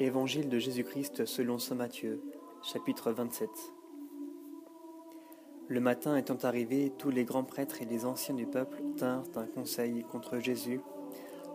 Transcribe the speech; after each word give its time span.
Évangile 0.00 0.48
de 0.48 0.60
Jésus-Christ 0.60 1.24
selon 1.24 1.58
saint 1.58 1.74
Matthieu, 1.74 2.22
chapitre 2.62 3.10
27. 3.10 3.50
Le 5.66 5.80
matin 5.80 6.16
étant 6.16 6.36
arrivé, 6.44 6.92
tous 6.96 7.10
les 7.10 7.24
grands 7.24 7.42
prêtres 7.42 7.82
et 7.82 7.84
les 7.84 8.04
anciens 8.04 8.36
du 8.36 8.46
peuple 8.46 8.80
tinrent 8.96 9.26
un 9.34 9.46
conseil 9.46 10.04
contre 10.04 10.38
Jésus, 10.38 10.80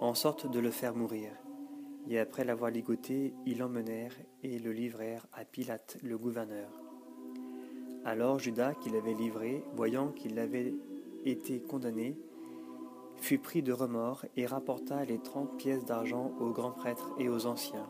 en 0.01 0.13
sorte 0.13 0.51
de 0.51 0.59
le 0.59 0.71
faire 0.71 0.93
mourir. 0.93 1.31
Et 2.09 2.19
après 2.19 2.43
l'avoir 2.43 2.69
ligoté, 2.69 3.33
ils 3.45 3.59
l'emmenèrent 3.59 4.17
et 4.43 4.59
le 4.59 4.73
livrèrent 4.73 5.25
à 5.31 5.45
Pilate, 5.45 5.97
le 6.03 6.17
gouverneur. 6.17 6.69
Alors 8.03 8.39
Judas, 8.39 8.73
qui 8.73 8.89
l'avait 8.89 9.13
livré, 9.13 9.63
voyant 9.73 10.09
qu'il 10.09 10.37
avait 10.37 10.73
été 11.23 11.61
condamné, 11.61 12.17
fut 13.15 13.39
pris 13.39 13.63
de 13.63 13.71
remords 13.71 14.25
et 14.35 14.45
rapporta 14.45 15.05
les 15.05 15.19
trente 15.19 15.55
pièces 15.55 15.85
d'argent 15.85 16.33
aux 16.41 16.51
grands 16.51 16.71
prêtres 16.71 17.09
et 17.17 17.29
aux 17.29 17.45
anciens. 17.45 17.87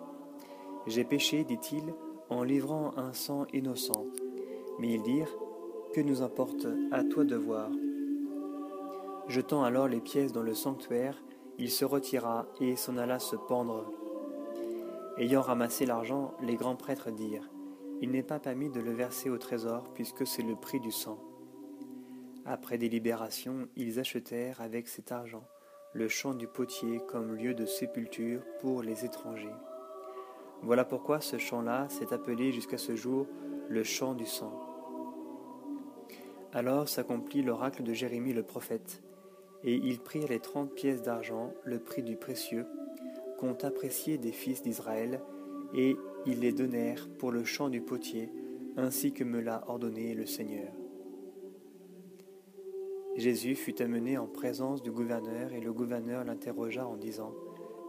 J'ai 0.88 1.04
péché, 1.04 1.44
dit-il, 1.44 1.94
en 2.30 2.44
livrant 2.44 2.92
un 2.98 3.14
sang 3.14 3.46
innocent. 3.54 4.06
Mais 4.80 4.94
ils 4.94 5.02
dirent, 5.02 5.34
Que 5.94 6.02
nous 6.02 6.22
importe, 6.22 6.68
à 6.92 7.04
toi 7.04 7.24
de 7.24 7.36
voir. 7.36 7.70
Jetant 9.28 9.64
alors 9.64 9.88
les 9.88 10.02
pièces 10.02 10.34
dans 10.34 10.42
le 10.42 10.54
sanctuaire, 10.54 11.24
il 11.58 11.70
se 11.70 11.86
retira 11.86 12.48
et 12.60 12.76
s'en 12.76 12.98
alla 12.98 13.20
se 13.20 13.36
pendre. 13.36 13.92
Ayant 15.18 15.42
ramassé 15.42 15.86
l'argent, 15.86 16.34
les 16.42 16.56
grands 16.56 16.76
prêtres 16.76 17.12
dirent, 17.12 17.50
Il 18.02 18.12
n'est 18.12 18.24
pas 18.24 18.40
permis 18.40 18.70
de 18.70 18.82
le 18.82 18.92
verser 18.92 19.30
au 19.30 19.38
trésor, 19.38 19.94
puisque 19.94 20.28
c'est 20.28 20.42
le 20.42 20.56
prix 20.56 20.80
du 20.80 20.92
sang. 20.92 21.20
Après 22.46 22.78
délibération, 22.78 23.68
ils 23.78 24.00
achetèrent 24.00 24.60
avec 24.60 24.88
cet 24.88 25.12
argent 25.12 25.44
le 25.94 26.08
champ 26.08 26.34
du 26.34 26.48
potier 26.48 27.00
comme 27.08 27.36
lieu 27.36 27.54
de 27.54 27.68
sépulture 27.68 28.42
pour 28.60 28.82
les 28.82 29.06
étrangers. 29.06 29.54
Voilà 30.64 30.86
pourquoi 30.86 31.20
ce 31.20 31.38
chant-là 31.38 31.90
s'est 31.90 32.14
appelé 32.14 32.54
jusqu'à 32.54 32.78
ce 32.78 32.96
jour 32.96 33.28
le 33.68 33.84
chant 33.84 34.14
du 34.14 34.26
sang. 34.26 34.54
Alors 36.54 36.88
s'accomplit 36.88 37.42
l'oracle 37.42 37.84
de 37.84 37.94
Jérémie 37.94 38.32
le 38.32 38.44
prophète, 38.44 39.04
et 39.64 39.76
ils 39.76 40.00
prirent 40.00 40.30
les 40.30 40.40
trente 40.40 40.74
pièces 40.74 41.02
d'argent, 41.02 41.54
le 41.66 41.80
prix 41.80 42.02
du 42.02 42.16
précieux, 42.16 42.66
qu'ont 43.38 43.58
apprécié 43.64 44.18
des 44.18 44.32
fils 44.32 44.62
d'Israël, 44.62 45.22
et 45.74 45.98
ils 46.26 46.40
les 46.40 46.54
donnèrent 46.54 47.10
pour 47.18 47.32
le 47.32 47.44
chant 47.44 47.68
du 47.68 47.82
potier, 47.82 48.32
ainsi 48.78 49.12
que 49.12 49.24
me 49.26 49.42
l'a 49.42 49.64
ordonné 49.68 50.14
le 50.14 50.26
Seigneur. 50.26 50.72
Jésus 53.18 53.56
fut 53.56 53.82
amené 53.82 54.18
en 54.18 54.28
présence 54.28 54.82
du 54.82 54.92
gouverneur, 54.92 55.52
et 55.52 55.60
le 55.60 55.74
gouverneur 55.74 56.24
l'interrogea 56.24 56.88
en 56.88 56.96
disant, 56.96 57.34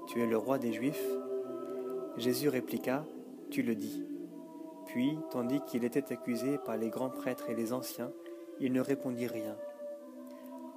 Tu 0.09 0.20
es 0.20 0.27
le 0.27 0.36
roi 0.36 0.59
des 0.59 0.72
Juifs? 0.72 1.06
Jésus 2.16 2.48
répliqua, 2.48 3.04
Tu 3.50 3.62
le 3.62 3.74
dis. 3.74 4.04
Puis, 4.86 5.18
tandis 5.30 5.60
qu'il 5.66 5.84
était 5.84 6.12
accusé 6.12 6.58
par 6.58 6.76
les 6.76 6.88
grands 6.88 7.10
prêtres 7.10 7.50
et 7.50 7.54
les 7.54 7.72
anciens, 7.72 8.12
il 8.60 8.72
ne 8.72 8.80
répondit 8.80 9.26
rien. 9.26 9.56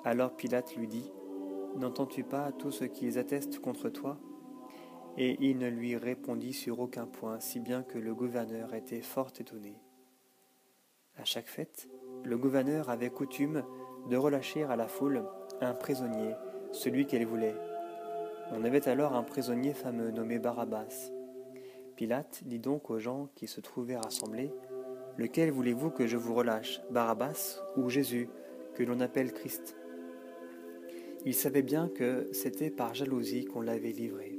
Alors 0.03 0.35
Pilate 0.35 0.75
lui 0.75 0.87
dit, 0.87 1.11
N'entends-tu 1.75 2.23
pas 2.23 2.51
tout 2.51 2.71
ce 2.71 2.85
qu'ils 2.85 3.19
attestent 3.19 3.59
contre 3.59 3.89
toi? 3.89 4.17
Et 5.15 5.37
il 5.39 5.59
ne 5.59 5.67
lui 5.67 5.95
répondit 5.95 6.53
sur 6.53 6.79
aucun 6.79 7.05
point, 7.05 7.39
si 7.39 7.59
bien 7.59 7.83
que 7.83 7.99
le 7.99 8.15
gouverneur 8.15 8.73
était 8.73 9.01
fort 9.01 9.31
étonné. 9.39 9.75
À 11.17 11.23
chaque 11.23 11.47
fête, 11.47 11.87
le 12.23 12.37
gouverneur 12.37 12.89
avait 12.89 13.09
coutume 13.09 13.63
de 14.09 14.17
relâcher 14.17 14.63
à 14.63 14.75
la 14.75 14.87
foule 14.87 15.23
un 15.61 15.73
prisonnier, 15.73 16.33
celui 16.71 17.05
qu'elle 17.05 17.25
voulait. 17.25 17.55
On 18.51 18.63
avait 18.63 18.87
alors 18.87 19.13
un 19.13 19.23
prisonnier 19.23 19.73
fameux 19.73 20.09
nommé 20.11 20.39
Barabbas. 20.39 21.11
Pilate 21.97 22.43
dit 22.45 22.59
donc 22.59 22.91
aux 22.91 22.99
gens 22.99 23.27
qui 23.35 23.47
se 23.47 23.59
trouvaient 23.59 23.97
rassemblés, 23.97 24.53
Lequel 25.17 25.49
voulez-vous 25.49 25.89
que 25.89 26.05
je 26.05 26.15
vous 26.15 26.35
relâche, 26.35 26.79
Barabbas 26.91 27.59
ou 27.75 27.89
Jésus, 27.89 28.29
que 28.75 28.83
l'on 28.83 28.99
appelle 28.99 29.33
Christ? 29.33 29.75
Il 31.25 31.33
savait 31.33 31.63
bien 31.63 31.89
que 31.89 32.29
c'était 32.33 32.69
par 32.69 32.93
jalousie 32.93 33.45
qu'on 33.45 33.61
l'avait 33.61 33.93
livré. 33.93 34.37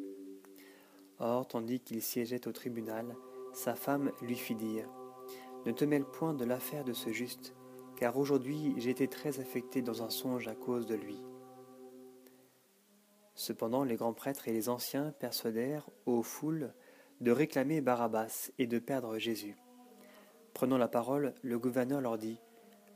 Or, 1.18 1.48
tandis 1.48 1.80
qu'il 1.80 2.00
siégeait 2.00 2.46
au 2.46 2.52
tribunal, 2.52 3.16
sa 3.52 3.74
femme 3.74 4.12
lui 4.22 4.36
fit 4.36 4.54
dire, 4.54 4.88
Ne 5.66 5.72
te 5.72 5.84
mêle 5.84 6.04
point 6.04 6.34
de 6.34 6.44
l'affaire 6.44 6.84
de 6.84 6.92
ce 6.92 7.10
juste, 7.10 7.56
car 7.96 8.16
aujourd'hui 8.16 8.76
été 8.88 9.08
très 9.08 9.40
affecté 9.40 9.82
dans 9.82 10.04
un 10.04 10.10
songe 10.10 10.46
à 10.46 10.54
cause 10.54 10.86
de 10.86 10.94
lui. 10.94 11.20
Cependant 13.34 13.82
les 13.82 13.96
grands 13.96 14.14
prêtres 14.14 14.46
et 14.46 14.52
les 14.52 14.68
anciens 14.68 15.12
persuadèrent 15.18 15.90
aux 16.06 16.22
foules 16.22 16.72
de 17.20 17.32
réclamer 17.32 17.80
Barabbas 17.80 18.50
et 18.58 18.66
de 18.66 18.78
perdre 18.78 19.18
Jésus. 19.18 19.56
Prenant 20.54 20.78
la 20.78 20.88
parole, 20.88 21.34
le 21.42 21.58
gouverneur 21.58 22.00
leur 22.00 22.18
dit 22.18 22.40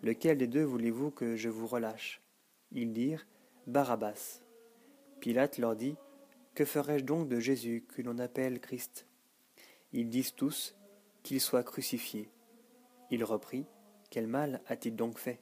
Lequel 0.03 0.39
des 0.39 0.47
deux 0.47 0.65
voulez-vous 0.65 1.11
que 1.11 1.37
je 1.37 1.49
vous 1.49 1.67
relâche? 1.67 2.23
Ils 2.71 2.93
dirent 2.93 3.27
Barabbas. 3.67 4.43
Pilate 5.21 5.59
leur 5.59 5.77
dit 5.77 5.97
Que 6.55 6.65
ferai-je 6.65 7.05
donc 7.05 7.29
de 7.29 7.39
Jésus 7.39 7.85
que 7.89 8.03
l'on 8.03 8.19
appelle 8.19 8.61
Christ? 8.61 9.07
Ils 9.93 10.09
disent 10.09 10.35
tous 10.35 10.77
Qu'il 11.23 11.41
soit 11.41 11.65
crucifié. 11.65 12.31
Il 13.11 13.25
reprit 13.25 13.67
Quel 14.11 14.27
mal 14.27 14.61
a-t-il 14.67 14.97
donc 14.97 15.19
fait? 15.19 15.39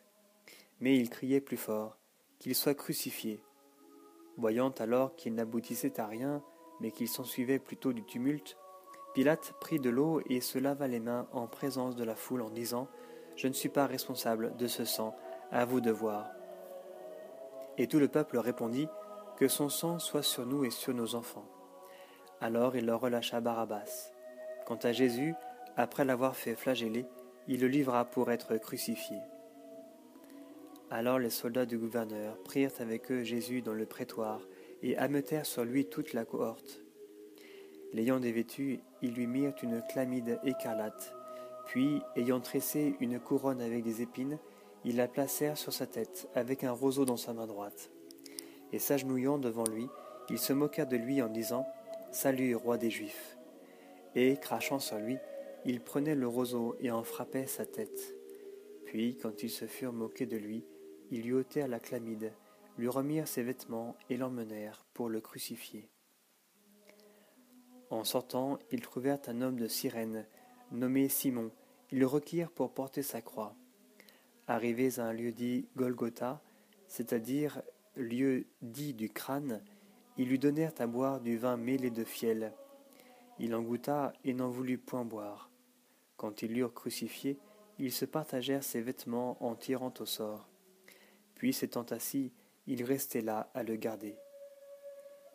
Mais 0.80 0.96
il 0.98 1.10
criait 1.10 1.40
plus 1.40 1.56
fort 1.56 1.98
Qu'il 2.38 2.54
soit 2.54 2.74
crucifié. 2.74 3.42
Voyant 4.36 4.70
alors 4.70 5.16
qu'il 5.16 5.34
n'aboutissait 5.34 6.00
à 6.00 6.06
rien, 6.06 6.42
mais 6.80 6.90
qu'il 6.90 7.08
s'ensuivait 7.08 7.58
plutôt 7.58 7.92
du 7.92 8.04
tumulte, 8.04 8.56
Pilate 9.14 9.54
prit 9.60 9.80
de 9.80 9.90
l'eau 9.90 10.20
et 10.26 10.40
se 10.40 10.58
lava 10.58 10.86
les 10.86 11.00
mains 11.00 11.26
en 11.32 11.48
présence 11.48 11.96
de 11.96 12.04
la 12.04 12.14
foule 12.14 12.42
en 12.42 12.50
disant 12.50 12.88
Je 13.34 13.48
ne 13.48 13.52
suis 13.52 13.68
pas 13.68 13.86
responsable 13.86 14.56
de 14.56 14.66
ce 14.68 14.84
sang, 14.84 15.16
à 15.50 15.64
vous 15.64 15.80
de 15.80 15.90
voir. 15.90 16.28
Et 17.76 17.88
tout 17.88 17.98
le 17.98 18.08
peuple 18.08 18.38
répondit 18.38 18.88
Que 19.36 19.48
son 19.48 19.68
sang 19.68 19.98
soit 19.98 20.22
sur 20.22 20.46
nous 20.46 20.64
et 20.64 20.70
sur 20.70 20.94
nos 20.94 21.16
enfants. 21.16 21.48
Alors 22.40 22.76
il 22.76 22.86
leur 22.86 23.00
relâcha 23.00 23.40
Barabbas. 23.40 24.12
Quant 24.64 24.78
à 24.82 24.92
Jésus, 24.92 25.34
après 25.76 26.04
l'avoir 26.04 26.36
fait 26.36 26.54
flageller, 26.54 27.06
il 27.48 27.60
le 27.60 27.68
livra 27.68 28.04
pour 28.04 28.30
être 28.30 28.56
crucifié. 28.58 29.18
Alors 30.88 31.18
les 31.18 31.30
soldats 31.30 31.66
du 31.66 31.78
gouverneur 31.78 32.36
prirent 32.42 32.80
avec 32.80 33.10
eux 33.10 33.24
Jésus 33.24 33.62
dans 33.62 33.74
le 33.74 33.86
prétoire 33.86 34.40
et 34.82 34.96
ameutèrent 34.96 35.46
sur 35.46 35.64
lui 35.64 35.86
toute 35.86 36.12
la 36.12 36.24
cohorte. 36.24 36.80
L'ayant 37.92 38.20
dévêtu, 38.20 38.80
ils 39.02 39.12
lui 39.12 39.26
mirent 39.26 39.54
une 39.62 39.82
chlamide 39.82 40.38
écarlate. 40.44 41.14
Puis, 41.66 42.00
ayant 42.16 42.40
tressé 42.40 42.94
une 43.00 43.18
couronne 43.18 43.60
avec 43.60 43.82
des 43.82 44.02
épines, 44.02 44.38
ils 44.84 44.96
la 44.96 45.08
placèrent 45.08 45.58
sur 45.58 45.72
sa 45.72 45.86
tête, 45.86 46.28
avec 46.34 46.64
un 46.64 46.72
roseau 46.72 47.04
dans 47.04 47.16
sa 47.16 47.32
main 47.32 47.46
droite. 47.46 47.90
Et 48.72 48.78
s'agenouillant 48.78 49.38
devant 49.38 49.64
lui, 49.64 49.88
ils 50.30 50.38
se 50.38 50.52
moquèrent 50.52 50.86
de 50.86 50.96
lui 50.96 51.20
en 51.20 51.28
disant 51.28 51.66
Salut, 52.12 52.54
roi 52.54 52.78
des 52.78 52.90
Juifs. 52.90 53.36
Et, 54.14 54.36
crachant 54.36 54.78
sur 54.78 54.98
lui, 54.98 55.18
ils 55.64 55.80
prenaient 55.80 56.14
le 56.14 56.28
roseau 56.28 56.76
et 56.80 56.90
en 56.90 57.02
frappaient 57.02 57.46
sa 57.46 57.66
tête. 57.66 58.14
Puis, 58.86 59.16
quand 59.16 59.42
ils 59.42 59.50
se 59.50 59.66
furent 59.66 59.92
moqués 59.92 60.26
de 60.26 60.36
lui, 60.36 60.64
ils 61.10 61.22
lui 61.22 61.32
ôtèrent 61.32 61.68
la 61.68 61.80
chlamide, 61.80 62.32
lui 62.78 62.88
remirent 62.88 63.28
ses 63.28 63.42
vêtements 63.42 63.96
et 64.08 64.16
l'emmenèrent 64.16 64.86
pour 64.94 65.08
le 65.08 65.20
crucifier. 65.20 65.88
En 67.90 68.04
sortant, 68.04 68.58
ils 68.70 68.80
trouvèrent 68.80 69.18
un 69.26 69.42
homme 69.42 69.58
de 69.58 69.66
Cyrène, 69.66 70.26
nommé 70.70 71.08
Simon. 71.08 71.50
Ils 71.90 71.98
le 71.98 72.06
requirent 72.06 72.52
pour 72.52 72.72
porter 72.72 73.02
sa 73.02 73.20
croix. 73.20 73.56
Arrivés 74.46 75.00
à 75.00 75.06
un 75.06 75.12
lieu 75.12 75.32
dit 75.32 75.68
Golgotha, 75.76 76.40
c'est-à-dire 76.86 77.62
lieu 77.96 78.46
dit 78.62 78.94
du 78.94 79.10
crâne, 79.10 79.62
ils 80.16 80.28
lui 80.28 80.38
donnèrent 80.38 80.74
à 80.78 80.86
boire 80.86 81.20
du 81.20 81.36
vin 81.36 81.56
mêlé 81.56 81.90
de 81.90 82.04
fiel. 82.04 82.52
Il 83.38 83.54
en 83.54 83.62
goûta 83.62 84.12
et 84.24 84.34
n'en 84.34 84.48
voulut 84.48 84.78
point 84.78 85.04
boire. 85.04 85.50
Quand 86.16 86.42
ils 86.42 86.54
l'eurent 86.54 86.74
crucifié, 86.74 87.38
ils 87.78 87.92
se 87.92 88.04
partagèrent 88.04 88.62
ses 88.62 88.82
vêtements 88.82 89.42
en 89.42 89.54
tirant 89.54 89.94
au 89.98 90.04
sort. 90.04 90.48
Puis 91.34 91.52
s'étant 91.52 91.84
assis, 91.84 92.32
ils 92.66 92.84
restaient 92.84 93.22
là 93.22 93.50
à 93.54 93.62
le 93.62 93.76
garder. 93.76 94.16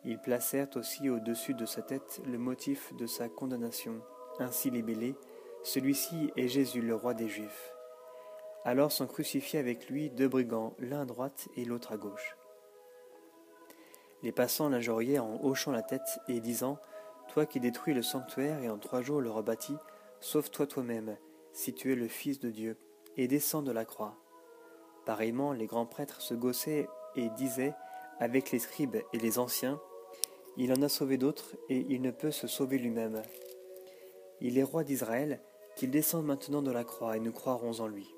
Ils 0.08 0.20
placèrent 0.20 0.68
aussi 0.76 1.10
au-dessus 1.10 1.54
de 1.54 1.66
sa 1.66 1.82
tête 1.82 2.22
le 2.24 2.38
motif 2.38 2.94
de 2.94 3.06
sa 3.06 3.28
condamnation, 3.28 4.00
ainsi 4.38 4.70
libellé 4.70 5.16
Celui-ci 5.64 6.30
est 6.36 6.46
Jésus, 6.46 6.80
le 6.80 6.94
roi 6.94 7.12
des 7.12 7.28
Juifs. 7.28 7.72
Alors 8.64 8.92
sont 8.92 9.08
crucifiés 9.08 9.58
avec 9.58 9.88
lui 9.88 10.10
deux 10.10 10.28
brigands, 10.28 10.74
l'un 10.78 11.00
à 11.00 11.04
droite 11.04 11.48
et 11.56 11.64
l'autre 11.64 11.90
à 11.90 11.96
gauche. 11.96 12.36
Les 14.22 14.30
passants 14.30 14.68
l'injuriaient 14.68 15.18
en 15.18 15.44
hochant 15.44 15.72
la 15.72 15.82
tête 15.82 16.20
et 16.28 16.38
disant 16.38 16.78
Toi 17.28 17.44
qui 17.44 17.58
détruis 17.58 17.92
le 17.92 18.02
sanctuaire 18.02 18.62
et 18.62 18.70
en 18.70 18.78
trois 18.78 19.02
jours 19.02 19.20
le 19.20 19.30
rebâtis, 19.30 19.76
sauve-toi 20.20 20.68
toi-même, 20.68 21.16
si 21.52 21.74
tu 21.74 21.92
es 21.92 21.96
le 21.96 22.06
Fils 22.06 22.38
de 22.38 22.50
Dieu, 22.50 22.76
et 23.16 23.26
descends 23.26 23.62
de 23.62 23.72
la 23.72 23.84
croix. 23.84 24.14
Pareillement, 25.04 25.52
les 25.52 25.66
grands 25.66 25.86
prêtres 25.86 26.20
se 26.20 26.34
gaussaient 26.34 26.88
et 27.16 27.28
disaient, 27.30 27.74
avec 28.20 28.52
les 28.52 28.60
scribes 28.60 28.96
et 29.12 29.18
les 29.18 29.38
anciens, 29.38 29.80
il 30.56 30.72
en 30.72 30.82
a 30.82 30.88
sauvé 30.88 31.18
d'autres, 31.18 31.56
et 31.68 31.86
il 31.88 32.00
ne 32.02 32.10
peut 32.10 32.30
se 32.30 32.46
sauver 32.46 32.78
lui-même. 32.78 33.22
Il 34.40 34.58
est 34.58 34.62
roi 34.62 34.84
d'Israël, 34.84 35.40
qu'il 35.76 35.90
descende 35.90 36.24
maintenant 36.24 36.62
de 36.62 36.70
la 36.70 36.84
croix 36.84 37.16
et 37.16 37.20
nous 37.20 37.32
croirons 37.32 37.80
en 37.80 37.86
lui. 37.86 38.14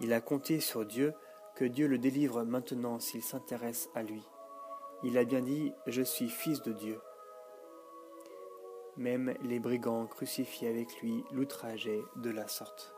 Il 0.00 0.12
a 0.12 0.20
compté 0.20 0.60
sur 0.60 0.86
Dieu, 0.86 1.12
que 1.56 1.64
Dieu 1.64 1.88
le 1.88 1.98
délivre 1.98 2.42
maintenant 2.44 3.00
s'il 3.00 3.22
s'intéresse 3.22 3.90
à 3.94 4.02
lui. 4.02 4.22
Il 5.02 5.18
a 5.18 5.24
bien 5.24 5.40
dit 5.40 5.72
Je 5.86 6.02
suis 6.02 6.28
fils 6.28 6.62
de 6.62 6.72
Dieu. 6.72 6.98
Même 8.96 9.34
les 9.42 9.58
brigands 9.58 10.06
crucifiés 10.06 10.68
avec 10.68 11.00
lui 11.00 11.24
l'outrageaient 11.32 12.02
de 12.16 12.30
la 12.30 12.48
sorte. 12.48 12.94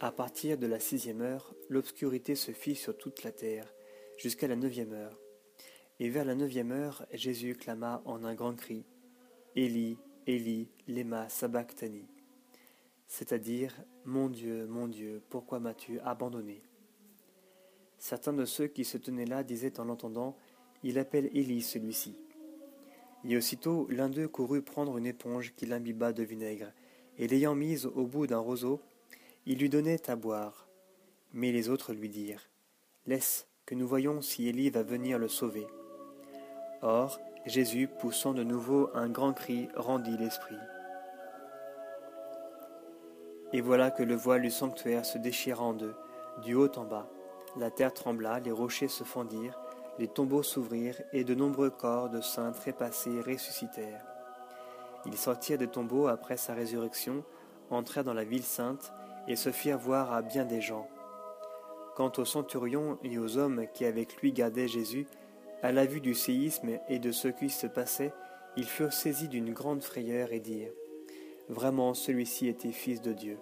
À 0.00 0.12
partir 0.12 0.56
de 0.56 0.66
la 0.66 0.80
sixième 0.80 1.20
heure, 1.20 1.54
l'obscurité 1.68 2.34
se 2.34 2.52
fit 2.52 2.74
sur 2.74 2.96
toute 2.96 3.22
la 3.22 3.32
terre, 3.32 3.74
jusqu'à 4.16 4.48
la 4.48 4.56
neuvième 4.56 4.92
heure. 4.92 5.18
Et 6.00 6.08
vers 6.08 6.24
la 6.24 6.34
neuvième 6.34 6.72
heure, 6.72 7.06
Jésus 7.12 7.54
clama 7.54 8.02
en 8.04 8.24
un 8.24 8.34
grand 8.34 8.56
cri 8.56 8.84
Élie, 9.54 9.98
Élie, 10.26 10.68
lema 10.88 11.28
sabachthani 11.28 12.08
c'est-à-dire 13.10 13.74
Mon 14.04 14.28
Dieu, 14.28 14.66
mon 14.68 14.86
Dieu, 14.86 15.20
pourquoi 15.28 15.58
m'as-tu 15.58 15.98
abandonné? 16.00 16.62
Certains 17.98 18.32
de 18.32 18.44
ceux 18.44 18.68
qui 18.68 18.84
se 18.84 18.96
tenaient 18.96 19.26
là 19.26 19.42
disaient 19.42 19.80
en 19.80 19.84
l'entendant 19.84 20.36
Il 20.84 20.96
appelle 20.96 21.28
Élie 21.36 21.60
celui-ci. 21.60 22.16
Et 23.24 23.36
aussitôt 23.36 23.88
l'un 23.90 24.08
d'eux 24.08 24.28
courut 24.28 24.62
prendre 24.62 24.96
une 24.96 25.06
éponge 25.06 25.54
qu'il 25.56 25.72
imbiba 25.72 26.12
de 26.12 26.22
vinaigre, 26.22 26.72
et 27.18 27.26
l'ayant 27.26 27.56
mise 27.56 27.86
au 27.86 28.06
bout 28.06 28.28
d'un 28.28 28.38
roseau, 28.38 28.80
il 29.44 29.58
lui 29.58 29.68
donnait 29.68 30.08
à 30.08 30.14
boire. 30.14 30.68
Mais 31.32 31.50
les 31.50 31.68
autres 31.68 31.92
lui 31.92 32.08
dirent 32.08 32.48
Laisse, 33.06 33.48
que 33.66 33.74
nous 33.74 33.88
voyons 33.88 34.22
si 34.22 34.46
Élie 34.48 34.70
va 34.70 34.84
venir 34.84 35.18
le 35.18 35.28
sauver. 35.28 35.66
Or, 36.82 37.20
Jésus, 37.46 37.88
poussant 37.88 38.32
de 38.32 38.42
nouveau 38.42 38.90
un 38.94 39.08
grand 39.08 39.32
cri, 39.32 39.68
rendit 39.76 40.16
l'esprit. 40.16 40.58
Et 43.52 43.60
voilà 43.60 43.90
que 43.90 44.02
le 44.02 44.14
voile 44.14 44.42
du 44.42 44.50
sanctuaire 44.50 45.04
se 45.04 45.18
déchira 45.18 45.62
en 45.62 45.72
deux, 45.74 45.94
du 46.42 46.54
haut 46.54 46.70
en 46.76 46.84
bas. 46.84 47.08
La 47.56 47.70
terre 47.70 47.92
trembla, 47.92 48.40
les 48.40 48.52
rochers 48.52 48.88
se 48.88 49.04
fendirent, 49.04 49.58
les 49.98 50.08
tombeaux 50.08 50.42
s'ouvrirent, 50.42 51.02
et 51.12 51.24
de 51.24 51.34
nombreux 51.34 51.70
corps 51.70 52.08
de 52.08 52.20
saints 52.20 52.52
trépassés 52.52 53.20
ressuscitèrent. 53.20 54.06
Ils 55.04 55.16
sortirent 55.16 55.58
des 55.58 55.68
tombeaux 55.68 56.06
après 56.06 56.36
sa 56.36 56.54
résurrection, 56.54 57.24
entrèrent 57.70 58.04
dans 58.04 58.14
la 58.14 58.24
ville 58.24 58.44
sainte, 58.44 58.92
et 59.26 59.36
se 59.36 59.50
firent 59.50 59.78
voir 59.78 60.12
à 60.12 60.22
bien 60.22 60.44
des 60.44 60.60
gens. 60.60 60.88
Quant 61.96 62.12
aux 62.18 62.24
centurions 62.24 62.98
et 63.02 63.18
aux 63.18 63.36
hommes 63.36 63.66
qui 63.74 63.84
avec 63.84 64.16
lui 64.22 64.32
gardaient 64.32 64.68
Jésus, 64.68 65.06
à 65.62 65.72
la 65.72 65.86
vue 65.86 66.00
du 66.00 66.14
séisme 66.14 66.78
et 66.88 66.98
de 66.98 67.12
ce 67.12 67.28
qui 67.28 67.50
se 67.50 67.66
passait, 67.66 68.12
ils 68.56 68.64
furent 68.64 68.92
saisis 68.92 69.28
d'une 69.28 69.52
grande 69.52 69.82
frayeur 69.82 70.32
et 70.32 70.40
dirent 70.40 70.72
Vraiment, 71.48 71.94
celui-ci 71.94 72.46
était 72.48 72.72
fils 72.72 73.02
de 73.02 73.12
Dieu. 73.12 73.38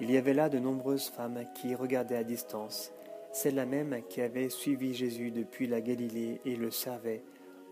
Il 0.00 0.10
y 0.10 0.16
avait 0.16 0.34
là 0.34 0.48
de 0.48 0.58
nombreuses 0.58 1.08
femmes 1.08 1.44
qui 1.54 1.74
regardaient 1.74 2.16
à 2.16 2.24
distance, 2.24 2.92
celles-là 3.32 3.66
même 3.66 4.02
qui 4.08 4.20
avaient 4.20 4.48
suivi 4.48 4.94
Jésus 4.94 5.30
depuis 5.30 5.66
la 5.66 5.80
Galilée 5.80 6.40
et 6.44 6.56
le 6.56 6.70
servaient, 6.70 7.22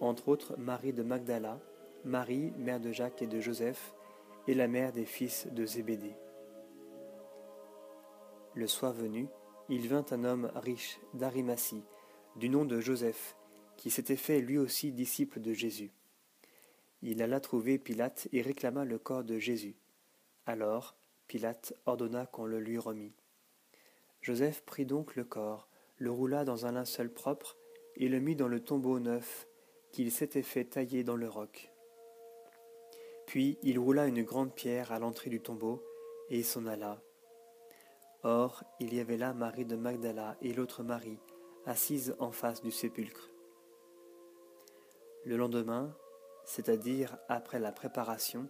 entre 0.01 0.29
autres 0.29 0.55
Marie 0.59 0.93
de 0.93 1.03
Magdala, 1.03 1.59
Marie, 2.05 2.53
mère 2.57 2.81
de 2.81 2.93
Jacques 2.93 3.23
et 3.23 3.27
de 3.27 3.41
Joseph, 3.41 3.95
et 4.47 4.55
la 4.55 4.69
mère 4.69 4.93
des 4.93 5.05
fils 5.05 5.49
de 5.53 5.65
Zébédée. 5.65 6.17
Le 8.55 8.67
soir 8.67 8.93
venu, 8.93 9.27
il 9.69 9.89
vint 9.89 10.05
un 10.11 10.25
homme 10.25 10.51
riche 10.57 10.99
d'Arimatie, 11.15 11.85
du 12.37 12.49
nom 12.49 12.65
de 12.65 12.81
Joseph, 12.81 13.37
qui 13.77 13.91
s'était 13.91 14.17
fait 14.17 14.41
lui 14.41 14.59
aussi 14.59 14.93
disciple 14.93 15.41
de 15.41 15.53
Jésus. 15.53 15.93
Il 17.03 17.23
alla 17.23 17.41
trouver 17.41 17.79
Pilate 17.79 18.29
et 18.33 18.43
réclama 18.43 18.85
le 18.85 18.99
corps 18.99 19.25
de 19.25 19.39
Jésus. 19.39 19.77
Alors 20.47 20.97
Pilate 21.27 21.75
ordonna 21.87 22.27
qu'on 22.27 22.45
le 22.45 22.61
lui 22.61 22.79
remît. 22.79 23.15
Joseph 24.21 24.63
prit 24.67 24.85
donc 24.85 25.17
le 25.17 25.25
corps, 25.25 25.69
le 25.97 26.11
roula 26.11 26.45
dans 26.45 26.67
un 26.67 26.73
linceul 26.73 27.11
propre 27.11 27.57
et 27.97 28.09
le 28.09 28.21
mit 28.21 28.37
dans 28.37 28.49
le 28.49 28.61
tombeau 28.61 28.99
neuf 28.99 29.47
qu'il 29.93 30.13
s'était 30.13 30.43
fait 30.43 30.65
tailler 30.65 31.05
dans 31.05 31.17
le 31.17 31.29
roc. 31.29 31.71
Puis 33.27 33.59
il 33.63 33.79
roula 33.79 34.07
une 34.07 34.23
grande 34.23 34.55
pierre 34.55 34.93
à 34.93 34.99
l'entrée 34.99 35.31
du 35.31 35.41
tombeau 35.41 35.83
et 36.29 36.43
s'en 36.43 36.67
alla. 36.67 37.01
Or, 38.23 38.65
il 38.81 38.93
y 38.93 39.01
avait 39.01 39.17
là 39.17 39.33
Marie 39.33 39.65
de 39.65 39.77
Magdala 39.77 40.37
et 40.43 40.53
l'autre 40.53 40.83
Marie, 40.83 41.19
assises 41.71 42.17
en 42.19 42.33
face 42.33 42.63
du 42.63 42.73
sépulcre. 42.73 43.31
Le 45.25 45.37
lendemain, 45.37 45.95
c'est-à-dire 46.45 47.17
après 47.29 47.61
la 47.61 47.71
préparation, 47.71 48.49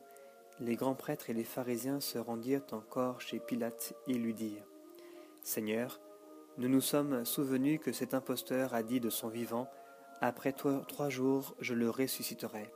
les 0.59 0.75
grands 0.75 0.95
prêtres 0.95 1.29
et 1.29 1.35
les 1.35 1.45
pharisiens 1.45 2.01
se 2.01 2.17
rendirent 2.17 2.65
encore 2.73 3.21
chez 3.21 3.39
Pilate 3.39 3.93
et 4.07 4.15
lui 4.15 4.33
dirent 4.33 4.67
Seigneur, 5.43 6.01
nous 6.57 6.69
nous 6.69 6.81
sommes 6.81 7.27
souvenus 7.27 7.79
que 7.79 7.93
cet 7.93 8.15
imposteur 8.15 8.73
a 8.73 8.83
dit 8.83 9.01
de 9.01 9.11
son 9.11 9.29
vivant 9.29 9.69
Après 10.23 10.53
trois 10.53 11.11
jours 11.11 11.55
je 11.61 11.75
le 11.75 11.91
ressusciterai. 11.91 12.73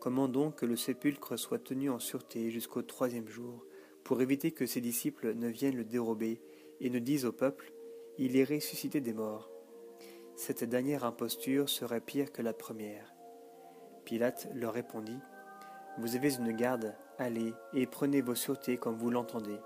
Comment 0.00 0.28
donc 0.28 0.56
que 0.56 0.66
le 0.66 0.76
sépulcre 0.76 1.38
soit 1.38 1.62
tenu 1.62 1.90
en 1.90 1.98
sûreté 1.98 2.50
jusqu'au 2.50 2.80
troisième 2.80 3.28
jour 3.28 3.66
pour 4.02 4.22
éviter 4.22 4.50
que 4.50 4.64
ses 4.64 4.80
disciples 4.80 5.34
ne 5.34 5.48
viennent 5.48 5.76
le 5.76 5.84
dérober 5.84 6.40
et 6.80 6.88
ne 6.88 6.98
disent 6.98 7.26
au 7.26 7.32
peuple 7.32 7.70
Il 8.16 8.34
est 8.38 8.44
ressuscité 8.44 9.02
des 9.02 9.12
morts. 9.12 9.50
Cette 10.38 10.62
dernière 10.62 11.04
imposture 11.04 11.68
serait 11.68 12.00
pire 12.00 12.30
que 12.30 12.42
la 12.42 12.52
première. 12.52 13.12
Pilate 14.04 14.48
leur 14.54 14.72
répondit 14.72 15.18
Vous 15.98 16.14
avez 16.14 16.32
une 16.36 16.52
garde, 16.52 16.94
allez 17.18 17.52
et 17.74 17.88
prenez 17.88 18.20
vos 18.20 18.36
sûretés 18.36 18.76
comme 18.76 18.96
vous 18.96 19.10
l'entendez. 19.10 19.58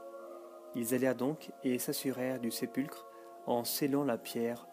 Ils 0.75 0.95
allèrent 0.95 1.15
donc 1.15 1.51
et 1.63 1.79
s'assurèrent 1.79 2.41
du 2.41 2.51
sépulcre 2.51 3.07
en 3.45 3.65
scellant 3.65 4.03
la 4.03 4.17
pierre 4.17 4.67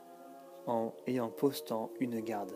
en, 0.67 0.93
et 1.05 1.19
en 1.19 1.29
postant 1.29 1.91
une 1.99 2.21
garde. 2.21 2.55